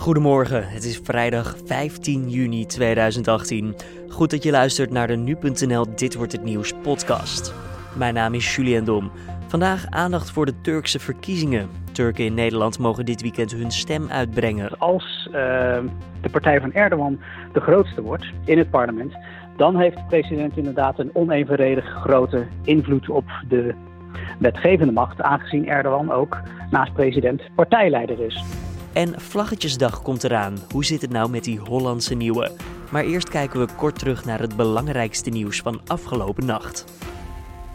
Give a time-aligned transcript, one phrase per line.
[0.00, 3.74] Goedemorgen, het is vrijdag 15 juni 2018.
[4.08, 7.54] Goed dat je luistert naar de nu.nl Dit wordt het nieuws podcast.
[7.96, 9.10] Mijn naam is Julian Dom.
[9.46, 11.68] Vandaag aandacht voor de Turkse verkiezingen.
[11.92, 14.78] Turken in Nederland mogen dit weekend hun stem uitbrengen.
[14.78, 15.32] Als uh,
[16.20, 17.20] de partij van Erdogan
[17.52, 19.14] de grootste wordt in het parlement,
[19.56, 23.74] dan heeft de president inderdaad een onevenredig grote invloed op de
[24.38, 26.40] wetgevende macht, aangezien Erdogan ook
[26.70, 28.44] naast president partijleider is.
[28.92, 30.58] En Vlaggetjesdag komt eraan.
[30.70, 32.50] Hoe zit het nou met die Hollandse nieuwe?
[32.90, 36.84] Maar eerst kijken we kort terug naar het belangrijkste nieuws van afgelopen nacht.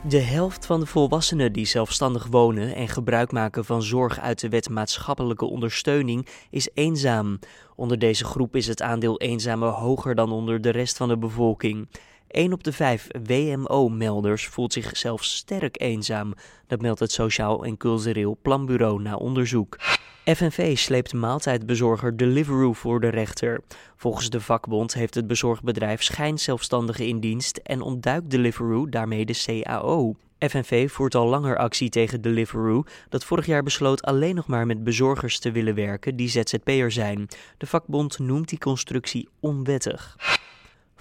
[0.08, 4.50] De helft van de volwassenen die zelfstandig wonen en gebruik maken van zorg uit de
[4.50, 7.40] wet maatschappelijke ondersteuning is eenzaam.
[7.76, 11.88] Onder deze groep is het aandeel eenzamen hoger dan onder de rest van de bevolking.
[12.28, 16.34] 1 op de 5 WMO-melders voelt zichzelf sterk eenzaam.
[16.68, 19.78] Dat meldt het Sociaal en Cultureel Planbureau na onderzoek.
[20.26, 23.62] FNV sleept maaltijdbezorger Deliveroo voor de rechter.
[23.96, 30.16] Volgens de vakbond heeft het bezorgbedrijf schijnzelfstandigen in dienst en ontduikt Deliveroo daarmee de CAO.
[30.40, 34.84] FNV voert al langer actie tegen Deliveroo, dat vorig jaar besloot alleen nog maar met
[34.84, 37.28] bezorgers te willen werken die ZZP'er zijn.
[37.58, 40.16] De vakbond noemt die constructie onwettig.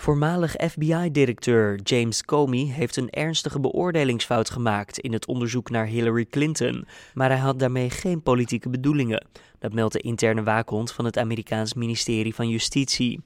[0.05, 6.87] Voormalig FBI-directeur James Comey heeft een ernstige beoordelingsfout gemaakt in het onderzoek naar Hillary Clinton,
[7.15, 9.27] maar hij had daarmee geen politieke bedoelingen.
[9.59, 13.21] Dat meldt de interne waakhond van het Amerikaans ministerie van Justitie.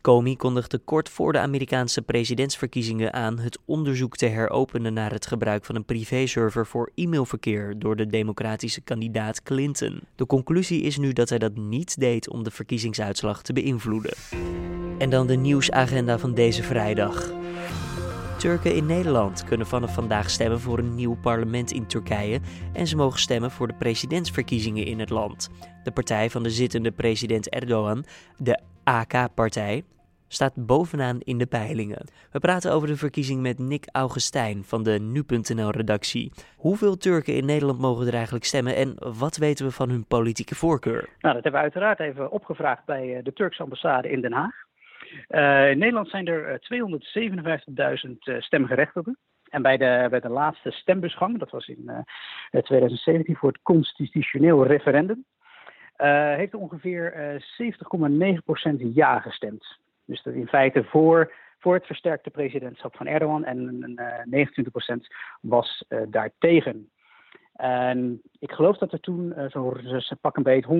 [0.00, 5.64] Comey kondigde kort voor de Amerikaanse presidentsverkiezingen aan het onderzoek te heropenen naar het gebruik
[5.64, 10.00] van een privéserver voor e-mailverkeer door de democratische kandidaat Clinton.
[10.16, 14.12] De conclusie is nu dat hij dat niet deed om de verkiezingsuitslag te beïnvloeden.
[15.02, 17.30] En dan de nieuwsagenda van deze vrijdag.
[18.38, 22.40] Turken in Nederland kunnen vanaf vandaag stemmen voor een nieuw parlement in Turkije
[22.72, 25.50] en ze mogen stemmen voor de presidentsverkiezingen in het land.
[25.84, 28.04] De partij van de zittende president Erdogan,
[28.36, 29.84] de AK-partij,
[30.28, 32.06] staat bovenaan in de peilingen.
[32.30, 36.32] We praten over de verkiezing met Nick Augustijn van de Nu.nl-redactie.
[36.56, 40.54] Hoeveel Turken in Nederland mogen er eigenlijk stemmen en wat weten we van hun politieke
[40.54, 41.08] voorkeur?
[41.20, 44.61] Nou, dat hebben we uiteraard even opgevraagd bij eh, de Turkse ambassade in Den Haag.
[45.28, 46.60] Uh, in Nederland zijn er
[48.06, 49.18] 257.000 uh, stemgerechtigden.
[49.48, 52.04] En bij de, bij de laatste stembusgang, dat was in
[52.50, 55.24] uh, 2017 voor het constitutioneel referendum,
[56.36, 59.78] heeft ongeveer 70,9% ja gestemd.
[60.04, 63.92] Dus dat in feite voor, voor het versterkte presidentschap van Erdogan en
[64.30, 64.96] uh, 29%
[65.40, 66.90] was daartegen.
[67.62, 70.70] En ik geloof dat er toen uh, zo pak een beet 125.000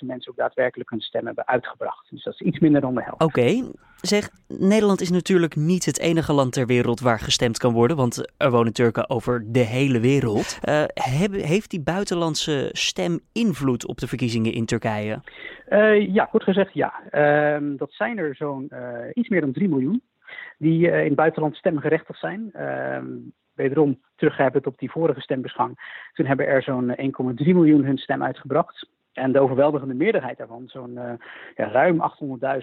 [0.00, 2.10] mensen ook daadwerkelijk hun stem hebben uitgebracht.
[2.10, 3.22] Dus dat is iets minder dan de helft.
[3.22, 3.70] Oké,
[4.00, 8.32] zeg, Nederland is natuurlijk niet het enige land ter wereld waar gestemd kan worden, want
[8.36, 10.58] er wonen Turken over de hele wereld.
[10.64, 15.20] Uh, heb, heeft die buitenlandse stem invloed op de verkiezingen in Turkije?
[15.68, 16.92] Uh, ja, kort gezegd ja.
[17.10, 18.72] Ehm, dat zijn er zo'n
[19.12, 20.02] iets meer dan 3 miljoen
[20.58, 22.52] die in het buitenland stemgerechtigd zijn.
[23.58, 25.78] Wederom teruggrijpend op die vorige stembusgang.
[26.12, 26.96] Toen hebben er zo'n 1,3
[27.36, 28.88] miljoen hun stem uitgebracht.
[29.12, 31.12] En de overweldigende meerderheid daarvan, zo'n uh,
[31.56, 32.00] ja, ruim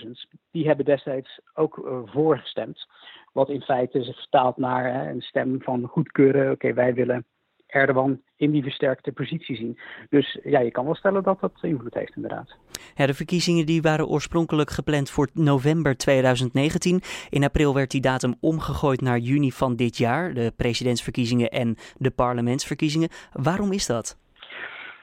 [0.04, 0.10] 800.000,
[0.52, 2.88] die hebben destijds ook uh, voorgestemd.
[3.34, 6.52] Wat in feite zich vertaalt naar een stem van goedkeuren.
[6.52, 7.26] Oké, wij willen
[7.68, 9.80] Erdogan in die versterkte positie zien.
[10.10, 12.56] Dus ja, je kan wel stellen dat dat invloed heeft inderdaad.
[12.96, 17.02] Ja, de verkiezingen die waren oorspronkelijk gepland voor november 2019.
[17.30, 20.34] In april werd die datum omgegooid naar juni van dit jaar.
[20.34, 23.10] De presidentsverkiezingen en de parlementsverkiezingen.
[23.32, 24.24] Waarom is dat?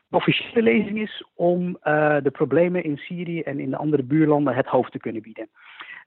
[0.08, 4.54] De officiële lezing is om uh, de problemen in Syrië en in de andere buurlanden
[4.54, 5.48] het hoofd te kunnen bieden.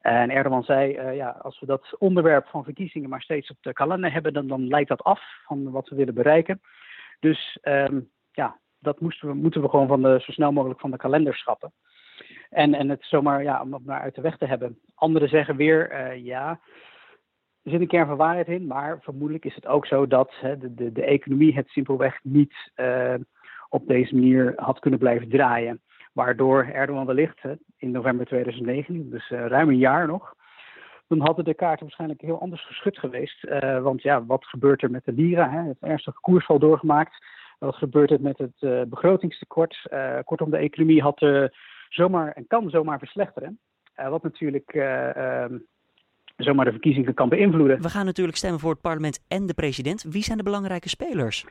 [0.05, 3.73] En Erdogan zei, uh, ja, als we dat onderwerp van verkiezingen maar steeds op de
[3.73, 6.61] kalender hebben, dan, dan leidt dat af van wat we willen bereiken.
[7.19, 10.91] Dus um, ja, dat moesten we, moeten we gewoon van de, zo snel mogelijk van
[10.91, 11.73] de kalender schrappen.
[12.49, 14.79] En, en het zomaar, ja, om het maar uit de weg te hebben.
[14.95, 16.59] Anderen zeggen weer, uh, ja,
[17.63, 20.57] er zit een kern van waarheid in, maar vermoedelijk is het ook zo dat hè,
[20.57, 23.13] de, de, de economie het simpelweg niet uh,
[23.69, 25.81] op deze manier had kunnen blijven draaien.
[26.13, 27.41] Waardoor Erdogan wellicht
[27.77, 30.35] in november 2019, dus uh, ruim een jaar nog,
[31.07, 33.43] dan hadden de kaarten waarschijnlijk heel anders geschud geweest.
[33.43, 35.49] Uh, want ja, wat gebeurt er met de lira?
[35.49, 35.61] Hè?
[35.67, 37.25] Het ernstige koersval doorgemaakt.
[37.59, 39.87] Wat gebeurt er met het uh, begrotingstekort?
[40.25, 41.49] kortom, de economie had
[41.89, 43.59] zomaar en kan zomaar verslechteren.
[43.95, 45.57] wat natuurlijk ehm,
[46.37, 47.81] zomaar de verkiezingen kan beïnvloeden.
[47.81, 50.03] We gaan natuurlijk stemmen voor het parlement en de president.
[50.03, 51.45] Wie zijn de belangrijke spelers?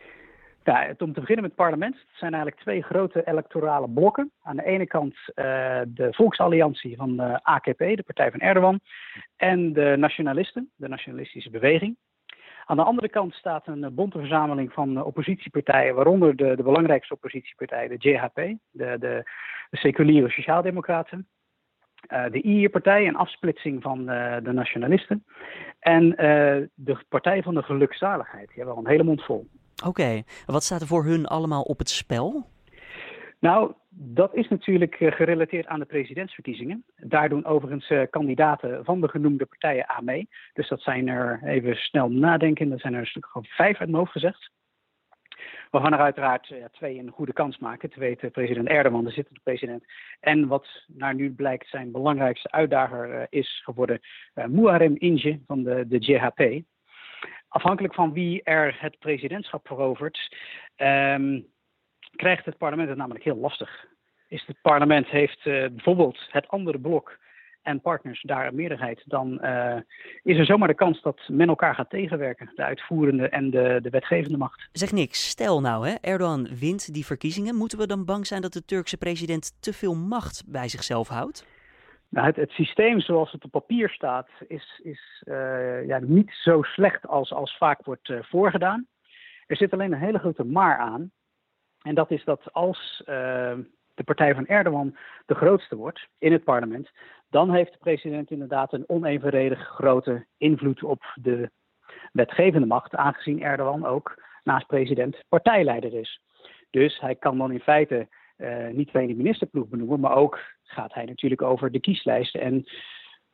[0.65, 1.95] Ja, om te beginnen met het parlement.
[1.95, 4.31] Het zijn eigenlijk twee grote electorale blokken.
[4.43, 5.45] Aan de ene kant uh,
[5.87, 8.81] de Volksalliantie van de AKP, de partij van Erdogan,
[9.37, 11.97] en de nationalisten, de nationalistische beweging.
[12.65, 17.89] Aan de andere kant staat een bonte verzameling van oppositiepartijen, waaronder de, de belangrijkste oppositiepartij,
[17.89, 19.31] de JHP, de, de,
[19.71, 21.29] de seculiere sociaaldemocraten.
[22.13, 25.25] Uh, de IR-partij, een afsplitsing van uh, de nationalisten.
[25.79, 26.11] En
[26.75, 28.47] de Partij van de Gelukzaligheid.
[28.47, 29.47] Die hebben al een hele mond vol.
[29.87, 32.47] Oké, wat staat er voor hun allemaal op het spel?
[33.41, 36.85] Nou, dat is natuurlijk gerelateerd aan de presidentsverkiezingen.
[36.97, 40.29] Daar doen overigens kandidaten van de genoemde partijen aan mee.
[40.53, 43.89] Dus dat zijn er, even snel nadenken, dat zijn er een stuk van vijf uit
[43.89, 44.51] mijn hoofd gezegd.
[45.71, 47.91] Waarvan er uiteraard ja, twee een goede kans maken.
[47.91, 49.85] Te weten president Erdogan, de zittende president.
[50.21, 54.01] En wat naar nu blijkt zijn belangrijkste uitdager is geworden
[54.35, 56.63] uh, Muharrem Ince van de, de JHP.
[57.55, 60.37] Afhankelijk van wie er het presidentschap verovert,
[60.77, 61.47] um,
[62.17, 63.87] krijgt het parlement het namelijk heel lastig.
[64.29, 67.19] Is het parlement heeft uh, bijvoorbeeld het andere blok
[67.63, 69.77] en partners daar een meerderheid, dan uh,
[70.23, 73.91] is er zomaar de kans dat men elkaar gaat tegenwerken, de uitvoerende en de, de
[73.91, 74.69] wetgevende macht.
[74.73, 78.53] Zeg niks, stel nou, hè, Erdogan wint die verkiezingen, moeten we dan bang zijn dat
[78.53, 81.54] de Turkse president te veel macht bij zichzelf houdt?
[82.15, 87.07] Nou, het, systeem zoals het op papier staat is, is uh, ja, niet zo slecht
[87.07, 88.87] als, als vaak wordt uh, voorgedaan.
[89.47, 91.13] Er zit alleen een hele grote maar aan.
[91.83, 93.03] En dat is dat als
[93.95, 94.97] de partij van Erdogan
[95.27, 96.91] de grootste wordt in het parlement,
[97.31, 101.51] dan heeft de president inderdaad een onevenredig grote invloed op de
[102.13, 106.21] wetgevende macht, aangezien Erdogan ook naast president partijleider is.
[106.71, 108.09] Dus hij kan dan in feite
[108.73, 112.65] niet alleen de ministerploeg benoemen, maar ook gaat hij natuurlijk over de kieslijsten en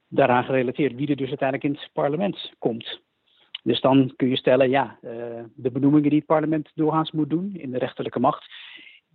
[0.08, 3.00] daaraan gerelateerd wie er dus uiteindelijk in het parlement komt.
[3.62, 5.10] Dus dan kun je stellen, ja, uh,
[5.54, 8.46] de benoemingen die het parlement doorgaans moet doen in de rechterlijke macht,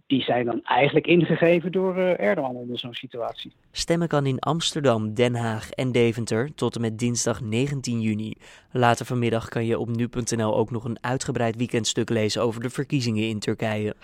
[0.08, 3.52] die zijn dan eigenlijk ingegeven door uh, Erdogan onder zo'n situatie.
[3.72, 8.34] Stemmen kan in Amsterdam, Den Haag en Deventer tot en met dinsdag 19 juni.
[8.72, 13.28] Later vanmiddag kan je op nu.nl ook nog een uitgebreid weekendstuk lezen over de verkiezingen
[13.28, 13.96] in Turkije.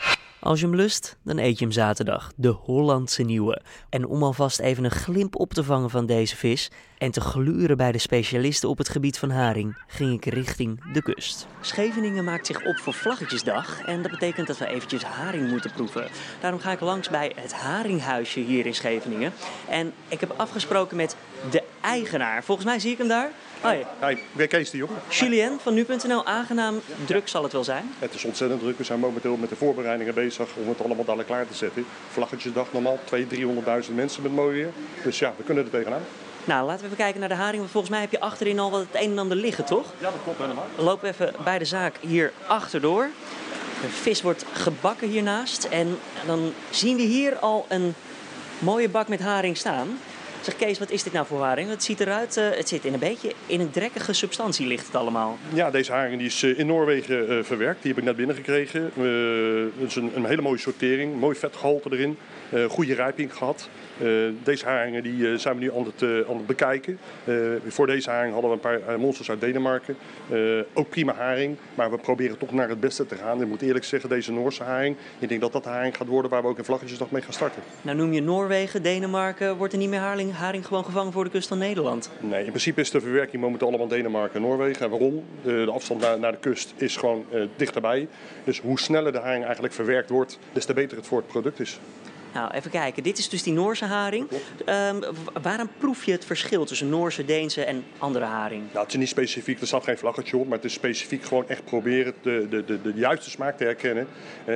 [0.43, 3.61] Als je hem lust, dan eet je hem zaterdag, de Hollandse nieuwe.
[3.89, 7.77] En om alvast even een glimp op te vangen van deze vis en te gluren
[7.77, 11.47] bij de specialisten op het gebied van haring, ging ik richting de kust.
[11.59, 15.90] Scheveningen maakt zich op voor Vlaggetjesdag en dat betekent dat we eventjes haring moeten proeven.
[16.39, 19.33] Daarom ga ik langs bij het Haringhuisje hier in Scheveningen.
[19.69, 21.15] En ik heb afgesproken met
[21.49, 22.43] de eigenaar.
[22.43, 23.31] Volgens mij zie ik hem daar.
[23.61, 23.85] Hoi.
[24.01, 24.91] Hi, ik ben Kees de Jong.
[25.09, 27.93] Julien van nu.nl, aangenaam druk zal het wel zijn?
[27.99, 28.77] Het is ontzettend druk.
[28.77, 31.85] We zijn momenteel met de voorbereidingen bezig om het allemaal dadelijk klaar te zetten.
[32.11, 33.27] Vlaggetjesdag normaal, 200.000,
[33.87, 34.69] 300.000 mensen met mooi weer.
[35.03, 36.01] Dus ja, we kunnen er tegenaan.
[36.43, 37.57] Nou, laten we even kijken naar de haring.
[37.57, 39.93] Want volgens mij heb je achterin al wat het een en ander liggen, toch?
[39.97, 40.67] Ja, dat klopt helemaal.
[40.75, 43.09] We lopen even bij de zaak hier achterdoor.
[43.81, 45.63] De vis wordt gebakken hiernaast.
[45.63, 47.93] En dan zien we hier al een
[48.59, 49.99] mooie bak met haring staan.
[50.41, 51.69] Zeg Kees, wat is dit nou voor haring?
[51.69, 54.95] Het ziet eruit, uh, het zit in een beetje in een drekkige substantie ligt het
[54.95, 55.37] allemaal.
[55.53, 57.81] Ja, deze haring die is in Noorwegen uh, verwerkt.
[57.81, 58.81] Die heb ik net binnengekregen.
[59.79, 62.17] Het is een, een, hele mooie sortering, mooi vetgehalte erin.
[62.69, 63.69] goede rijping gehad.
[64.43, 66.99] deze haringen die, zijn we nu aan het, aan het bekijken.
[67.67, 69.95] voor deze haring hadden we een paar monsters uit Denemarken.
[70.73, 73.41] ook prima haring, maar we proberen toch naar het beste te gaan.
[73.41, 76.31] Ik moet eerlijk zeggen, deze Noorse haring, ik denk dat dat de haring gaat worden
[76.31, 77.61] waar we ook in Vlaggetjesdag mee gaan starten.
[77.81, 81.29] Nou noem je Noorwegen, Denemarken, wordt er niet meer haring haring gewoon gevangen voor de
[81.29, 82.09] kust van Nederland?
[82.19, 84.85] Nee, in principe is de verwerking momenteel allemaal Denemarken en Noorwegen.
[84.85, 85.23] En waarom?
[85.43, 88.07] De, de afstand naar, naar, de kust is gewoon uh, dichterbij.
[88.43, 91.59] Dus hoe sneller de haring eigenlijk verwerkt wordt, des te beter het voor het product
[91.59, 91.79] is.
[92.33, 93.03] Nou, even kijken.
[93.03, 94.27] Dit is dus die Noorse haring.
[94.65, 94.99] Um,
[95.41, 98.63] waarom proef je het verschil tussen Noorse, Deense en andere haring?
[98.71, 101.49] Nou, het is niet specifiek, er staat geen vlaggetje op, maar het is specifiek gewoon
[101.49, 104.07] echt proberen de, de, de, de juiste smaak te herkennen.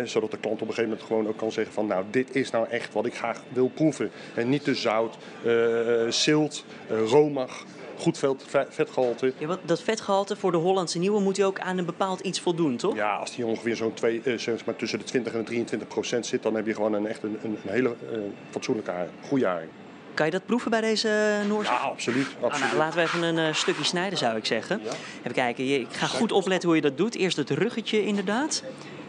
[0.03, 2.49] zodat de klant op een gegeven moment gewoon ook kan zeggen van, nou, dit is
[2.49, 4.11] nou echt wat ik graag wil proeven.
[4.35, 7.65] En niet te zout, uh, zilt, uh, romig
[7.97, 9.33] goed vet, vetgehalte.
[9.37, 12.77] Ja, dat vetgehalte voor de Hollandse nieuwe moet hij ook aan een bepaald iets voldoen,
[12.77, 12.95] toch?
[12.95, 15.87] Ja, als die ongeveer zo'n twee, eh, zeg maar tussen de 20 en de 23
[15.87, 18.17] procent zit, dan heb je gewoon een, echt een, een, een hele uh,
[18.49, 19.69] fatsoenlijke haring, goede haring.
[20.13, 21.71] Kan je dat proeven bij deze Noorse?
[21.71, 22.27] Ja, absoluut.
[22.41, 22.53] absoluut.
[22.53, 24.79] Ah, nou, laten we even een uh, stukje snijden, zou ik zeggen.
[24.83, 24.91] Ja.
[25.19, 27.15] Even kijken, ik ga goed opletten hoe je dat doet.
[27.15, 28.63] Eerst het ruggetje inderdaad.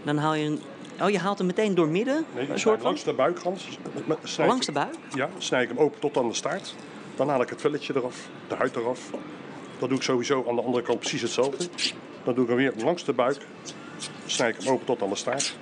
[0.05, 0.61] Dan haal je een
[1.03, 2.25] Oh, je haalt hem meteen door midden?
[2.35, 2.87] Nee, een soort van...
[2.87, 3.79] langs de buikgans.
[4.37, 4.95] Langs de buik?
[5.15, 6.75] Ja, snij ik hem open tot aan de staart.
[7.17, 9.11] Dan haal ik het velletje eraf, de huid eraf.
[9.79, 11.69] Dat doe ik sowieso aan de andere kant precies hetzelfde.
[12.25, 13.39] Dan doe ik hem weer langs de buik.
[14.27, 15.57] Snij ik hem open tot aan de staart.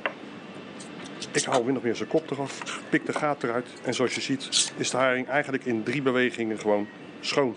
[1.32, 3.66] Ik haal weer nog weer zijn kop eraf, pik de gaat eruit.
[3.82, 6.86] En zoals je ziet is de haring eigenlijk in drie bewegingen gewoon
[7.20, 7.56] schoon.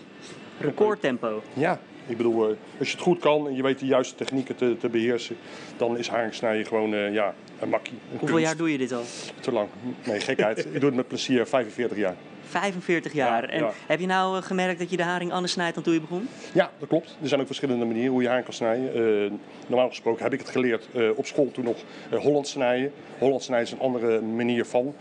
[0.59, 1.41] Recordtempo.
[1.53, 4.55] Ja, ik bedoel, eh, als je het goed kan en je weet de juiste technieken
[4.55, 5.37] te, te beheersen,
[5.77, 7.93] dan is haringsnijden gewoon uh, ja, een makkie.
[7.93, 8.43] Een Hoeveel kunst.
[8.45, 9.03] jaar doe je dit al?
[9.39, 9.69] Te lang.
[10.05, 10.57] Nee, gekheid.
[10.57, 12.15] ik doe het met plezier, 45 jaar.
[12.47, 13.41] 45 jaar.
[13.41, 13.71] Ja, en ja.
[13.87, 16.27] heb je nou eh, gemerkt dat je de haring anders snijdt dan toen je begon?
[16.53, 17.17] Ja, dat klopt.
[17.21, 18.93] Er zijn ook verschillende manieren hoe je haring kan snijden.
[18.93, 19.31] Eh,
[19.67, 21.77] normaal gesproken heb ik het geleerd eh, op school toen nog
[22.13, 22.91] uh, Hollands snijden.
[23.17, 24.95] Hollands snijden is een andere manier van.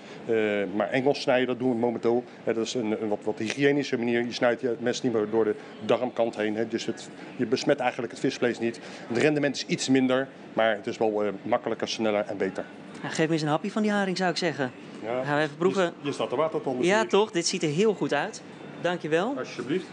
[0.74, 2.24] Maar Engels snijden, dat doen we momenteel.
[2.44, 4.24] Dat is een, een wat, wat hygiënische manier.
[4.24, 6.56] Je snijdt je mes niet meer door de darmkant heen.
[6.56, 6.68] Hè.
[6.68, 8.80] Dus het, je besmet eigenlijk het visvlees niet.
[9.08, 12.64] Het rendement is iets minder, maar het is wel makkelijker, sneller en beter.
[13.02, 14.72] Ja, geef me eens een hapje van die haring, zou ik zeggen.
[15.02, 15.84] Ja, Gaan we even proeven.
[16.00, 16.82] Je, je staat er water op.
[16.82, 17.30] Ja, toch?
[17.30, 18.42] Dit ziet er heel goed uit.
[18.80, 19.34] Dankjewel.
[19.38, 19.86] Alsjeblieft.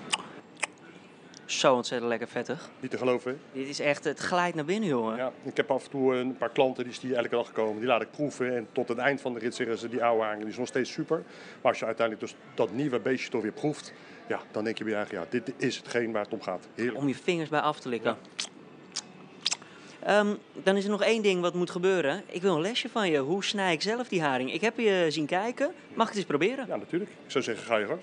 [1.46, 2.70] Zo ontzettend lekker vettig.
[2.80, 3.60] Niet te geloven, hè?
[3.60, 5.18] Dit is echt, het glijdt naar binnen, jongen.
[5.18, 7.78] Ja, ik heb af en toe een paar klanten die, die elke dag komen.
[7.78, 8.56] Die laat ik proeven.
[8.56, 10.68] En tot het eind van de rit zeggen ze, die oude haring die is nog
[10.68, 11.24] steeds super.
[11.62, 13.94] Maar als je uiteindelijk dus dat nieuwe beestje toch weer proeft.
[14.28, 16.68] Ja, dan denk je bij je eigen, ja, dit is hetgeen waar het om gaat.
[16.76, 16.98] Heerlijk.
[16.98, 18.18] Om je vingers bij af te likken.
[20.10, 22.24] Um, dan is er nog één ding wat moet gebeuren.
[22.26, 23.18] Ik wil een lesje van je.
[23.18, 24.54] Hoe snij ik zelf die haring?
[24.54, 25.72] Ik heb je zien kijken.
[25.94, 26.66] Mag ik het eens proberen?
[26.68, 27.12] Ja, natuurlijk.
[27.26, 28.00] Ik zou zeggen, ga je gang.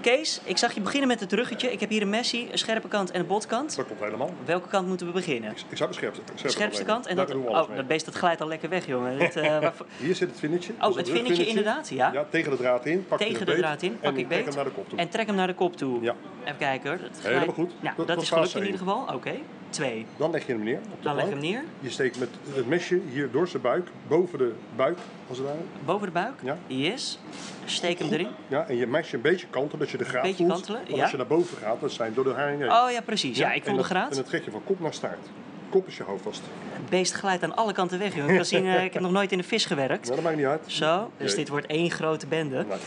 [0.00, 1.72] Kees, ik zag je beginnen met het ruggetje.
[1.72, 3.76] Ik heb hier een messie, een scherpe kant en een botkant.
[3.76, 4.34] Dat komt helemaal.
[4.44, 5.50] Welke kant moeten we beginnen?
[5.50, 7.06] Ik, ik zou de scherpste, de scherpste kant.
[7.06, 9.18] En dat, oh, dat beest dat glijdt al lekker weg, jongen.
[9.18, 9.86] Dit, uh, waarvoor...
[9.96, 10.72] Hier zit het vinnetje.
[10.80, 12.12] Oh, het vinnetje inderdaad, ja.
[12.12, 13.06] Ja, tegen de draad in.
[13.06, 14.44] Pak tegen de draad in, pak ik beet.
[14.44, 14.98] trek hem naar de kop toe.
[14.98, 16.02] En trek hem naar de kop toe.
[16.02, 16.14] Ja.
[16.44, 16.98] Even kijken hoor.
[16.98, 17.26] Dat glijdt...
[17.26, 17.72] Helemaal goed.
[17.80, 19.02] Ja, dat, dat is gelukt in ieder geval.
[19.02, 19.14] Oké.
[19.14, 19.42] Okay.
[19.72, 20.06] Twee.
[20.16, 20.78] Dan leg je hem neer.
[21.00, 21.64] Dan leg je hem neer.
[21.80, 24.98] Je steekt met het mesje hier door zijn buik, boven de buik,
[25.28, 25.58] als het ware.
[25.84, 26.34] Boven de buik?
[26.42, 26.58] Ja.
[26.66, 27.18] Yes.
[27.64, 28.28] Steek hem erin.
[28.48, 30.52] Ja, en je mesje een beetje kantelen, dat je de graad beetje voelt.
[30.52, 31.02] kantelen, ja.
[31.02, 32.70] als je naar boven gaat, dat zijn door de haring heen.
[32.70, 33.38] Oh ja, precies.
[33.38, 34.10] Ja, ik voel de graad.
[34.10, 35.28] En dan trek je van kop naar staart.
[35.68, 36.42] Kop is je hoofdvast.
[36.72, 38.34] Het beest glijdt aan alle kanten weg, jongen.
[38.34, 40.02] Ik, zien, uh, ik heb nog nooit in de vis gewerkt.
[40.02, 40.62] Nou, dat maakt niet uit.
[40.66, 41.36] Zo, dus nee.
[41.36, 42.64] dit wordt één grote bende.
[42.68, 42.78] Nee.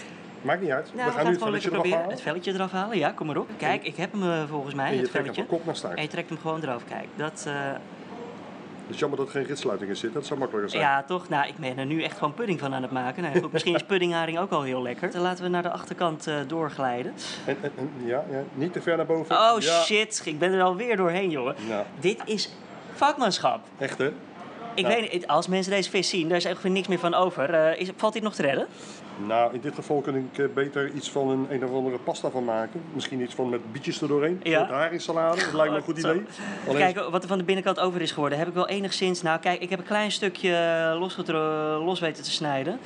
[0.45, 0.91] Maakt niet uit.
[0.93, 2.09] Nou, we, gaan, nu het velletje eraf halen.
[2.09, 3.49] Het velletje eraf halen, ja, kom maar op.
[3.57, 5.41] Kijk, ik heb hem uh, volgens mij, en je het trekt velletje.
[5.41, 5.95] hem kop naar staart.
[5.95, 6.83] En je trekt hem gewoon eraf.
[6.89, 7.45] Kijk, dat...
[7.47, 7.53] Uh...
[8.85, 10.13] Het is jammer dat er geen ritsluiting in zit.
[10.13, 10.83] Dat zou makkelijker zijn.
[10.83, 11.29] Ja, toch?
[11.29, 13.23] Nou, ik ben er nu echt gewoon pudding van aan het maken.
[13.23, 15.11] Nou, goed, misschien is puddingharing ook al heel lekker.
[15.11, 17.13] Dan laten we naar de achterkant uh, doorglijden.
[17.45, 19.35] En, en, en, ja, ja, niet te ver naar boven.
[19.35, 19.81] Oh ja.
[19.81, 21.55] shit, ik ben er alweer doorheen, jongen.
[21.67, 21.85] Nou.
[21.99, 22.49] Dit is
[22.93, 23.59] vakmanschap.
[23.77, 24.11] Echt, hè?
[24.73, 24.95] Ik Nou.
[24.95, 27.53] weet niet, als mensen deze vis zien, daar is echt niks meer van over.
[27.53, 28.67] Uh, is, valt dit nog te redden?
[29.17, 32.29] Nou, in dit geval kun ik uh, beter iets van een, een of andere pasta
[32.29, 32.81] van maken.
[32.93, 34.39] Misschien iets van met bietjes er doorheen.
[34.43, 34.59] Ja.
[34.59, 36.23] Met haringsalade, dat lijkt me een goed idee.
[36.67, 36.93] Alleen...
[36.93, 39.21] Kijk, wat er van de binnenkant over is geworden, heb ik wel enigszins...
[39.21, 40.51] Nou, kijk, ik heb een klein stukje
[41.83, 42.79] los weten te snijden.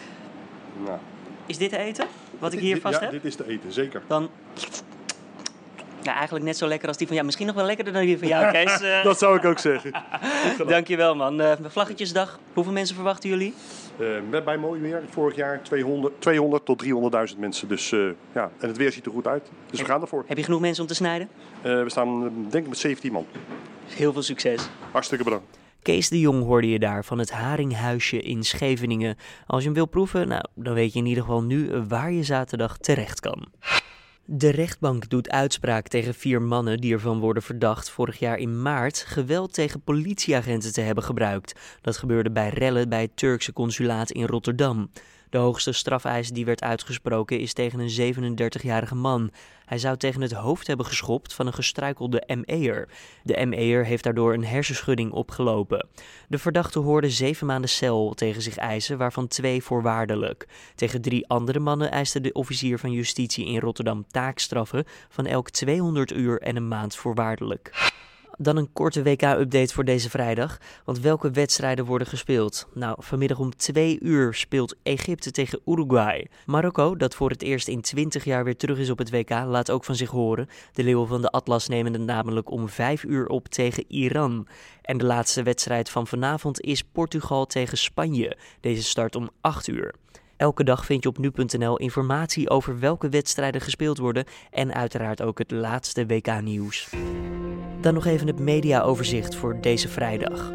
[0.85, 0.97] Nou.
[1.45, 2.05] Is dit te eten?
[2.39, 3.11] Wat ik hier vast ja, heb?
[3.11, 4.01] dit is te eten, zeker.
[4.07, 4.29] Dan...
[6.09, 7.25] Ja, eigenlijk net zo lekker als die van jou.
[7.25, 8.81] Misschien nog wel lekkerder dan die van jou, Kees.
[8.81, 9.03] Uh...
[9.09, 9.91] dat zou ik ook zeggen.
[10.67, 11.41] Dankjewel, man.
[11.41, 12.39] Uh, Vlaggetjesdag.
[12.53, 13.53] Hoeveel mensen verwachten jullie?
[13.97, 15.03] Uh, met bij mooi weer.
[15.09, 16.83] Vorig jaar 200, 200 tot
[17.33, 17.67] 300.000 mensen.
[17.67, 19.43] Dus uh, ja, en het weer ziet er goed uit.
[19.43, 20.23] Dus heb, we gaan ervoor.
[20.27, 21.29] Heb je genoeg mensen om te snijden?
[21.65, 23.25] Uh, we staan denk ik met 17 man.
[23.87, 24.69] Heel veel succes.
[24.91, 25.57] Hartstikke bedankt.
[25.81, 29.17] Kees de Jong hoorde je daar van het Haringhuisje in Scheveningen.
[29.47, 32.23] Als je hem wil proeven, nou, dan weet je in ieder geval nu waar je
[32.23, 33.47] zaterdag terecht kan.
[34.31, 38.97] De rechtbank doet uitspraak tegen vier mannen die ervan worden verdacht vorig jaar in maart
[38.97, 41.59] geweld tegen politieagenten te hebben gebruikt.
[41.81, 44.89] Dat gebeurde bij rellen bij het Turkse consulaat in Rotterdam.
[45.29, 49.31] De hoogste strafeis die werd uitgesproken is tegen een 37-jarige man.
[49.65, 52.89] Hij zou tegen het hoofd hebben geschopt van een gestruikelde ME'er.
[53.23, 55.87] De ME'er heeft daardoor een hersenschudding opgelopen.
[56.27, 60.47] De verdachte hoorde zeven maanden cel tegen zich eisen, waarvan twee voorwaardelijk.
[60.75, 66.11] Tegen drie andere mannen eiste de officier van justitie in Rotterdam taakstraffen van elk 200
[66.11, 67.91] uur en een maand voorwaardelijk.
[68.41, 70.57] Dan een korte WK-update voor deze vrijdag.
[70.85, 72.67] Want welke wedstrijden worden gespeeld?
[72.73, 76.27] Nou, vanmiddag om 2 uur speelt Egypte tegen Uruguay.
[76.45, 79.71] Marokko, dat voor het eerst in 20 jaar weer terug is op het WK, laat
[79.71, 80.49] ook van zich horen.
[80.73, 84.47] De Leeuwen van de Atlas nemen het namelijk om 5 uur op tegen Iran.
[84.81, 88.37] En de laatste wedstrijd van vanavond is Portugal tegen Spanje.
[88.61, 89.95] Deze start om 8 uur.
[90.39, 95.37] Elke dag vind je op nu.nl informatie over welke wedstrijden gespeeld worden en uiteraard ook
[95.37, 96.89] het laatste WK-nieuws.
[97.81, 100.51] Dan nog even het mediaoverzicht voor deze vrijdag.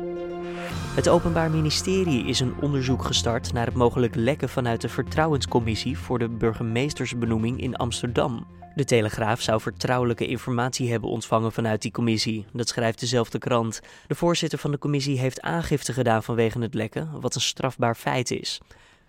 [0.95, 6.19] Het Openbaar Ministerie is een onderzoek gestart naar het mogelijk lekken vanuit de Vertrouwenscommissie voor
[6.19, 8.47] de burgemeestersbenoeming in Amsterdam.
[8.75, 12.47] De Telegraaf zou vertrouwelijke informatie hebben ontvangen vanuit die commissie.
[12.53, 13.81] Dat schrijft dezelfde krant.
[14.07, 18.31] De voorzitter van de commissie heeft aangifte gedaan vanwege het lekken, wat een strafbaar feit
[18.31, 18.61] is.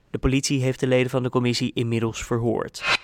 [0.09, 3.00] De politie heeft de leden van de commissie inmiddels verhoord.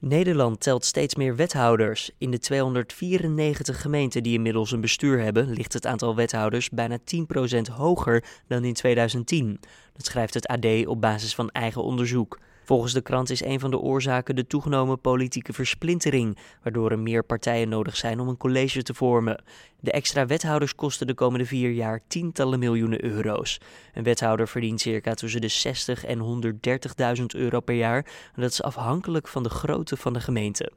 [0.00, 2.10] Nederland telt steeds meer wethouders.
[2.18, 7.72] In de 294 gemeenten die inmiddels een bestuur hebben, ligt het aantal wethouders bijna 10%
[7.72, 9.60] hoger dan in 2010.
[9.92, 12.38] Dat schrijft het AD op basis van eigen onderzoek.
[12.66, 17.24] Volgens de krant is een van de oorzaken de toegenomen politieke versplintering, waardoor er meer
[17.24, 19.42] partijen nodig zijn om een college te vormen.
[19.80, 23.60] De extra wethouders kosten de komende vier jaar tientallen miljoenen euro's.
[23.94, 26.42] Een wethouder verdient circa tussen de 60 en
[27.18, 28.04] 130.000 euro per jaar
[28.34, 30.72] en dat is afhankelijk van de grootte van de gemeente.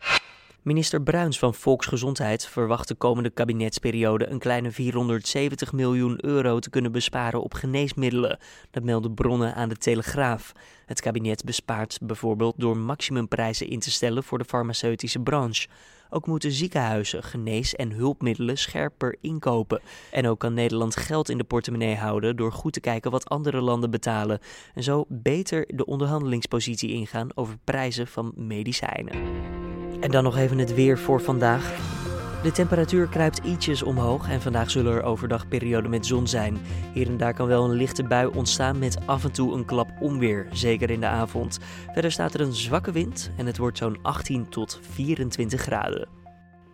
[0.62, 6.92] Minister Bruins van Volksgezondheid verwacht de komende kabinetsperiode een kleine 470 miljoen euro te kunnen
[6.92, 8.40] besparen op geneesmiddelen.
[8.72, 10.52] Dat melden bronnen aan de Telegraaf.
[10.86, 15.68] Het kabinet bespaart bijvoorbeeld door maximumprijzen in te stellen voor de farmaceutische branche.
[16.10, 19.82] Ook moeten ziekenhuizen genees- en hulpmiddelen scherper inkopen.
[20.12, 23.62] En ook kan Nederland geld in de portemonnee houden door goed te kijken wat andere
[23.62, 24.40] landen betalen.
[24.74, 29.69] En zo beter de onderhandelingspositie ingaan over prijzen van medicijnen.
[30.00, 31.72] En dan nog even het weer voor vandaag.
[32.44, 36.58] De temperatuur kruipt ietsjes omhoog en vandaag zullen er overdag perioden met zon zijn.
[36.94, 39.90] Hier en daar kan wel een lichte bui ontstaan met af en toe een klap
[40.00, 41.60] onweer, zeker in de avond.
[41.94, 46.19] Verder staat er een zwakke wind en het wordt zo'n 18 tot 24 graden.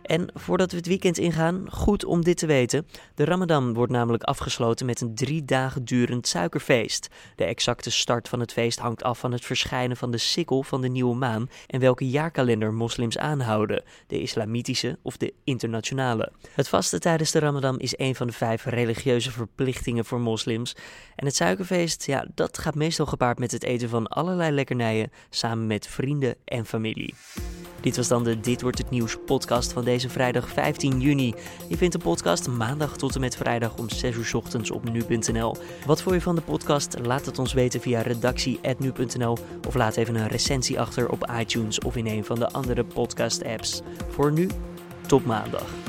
[0.06, 2.86] En voordat we het weekend ingaan, goed om dit te weten.
[3.14, 7.08] De Ramadan wordt namelijk afgesloten met een drie dagen durend suikerfeest.
[7.36, 10.80] De exacte start van het feest hangt af van het verschijnen van de sikkel van
[10.80, 16.32] de nieuwe maan en welke jaarkalender moslims aanhouden, de islamitische of de internationale.
[16.54, 20.76] Het vasten tijdens de Ramadan is een van de vijf religieuze verplichtingen voor moslims.
[21.16, 25.66] En het suikerfeest, ja, dat gaat meestal gepaard met het eten van allerlei lekkernijen samen
[25.66, 27.14] met vrienden en familie.
[27.80, 31.34] Dit was dan de Dit wordt het nieuws podcast van deze vrijdag 15 juni.
[31.68, 35.56] Je vindt de podcast maandag tot en met vrijdag om 6 uur ochtends op nu.nl.
[35.86, 36.96] Wat vond je van de podcast?
[37.02, 41.96] Laat het ons weten via redactie@nu.nl of laat even een recensie achter op iTunes of
[41.96, 43.82] in een van de andere podcast apps.
[44.08, 44.48] Voor nu,
[45.06, 45.85] tot maandag.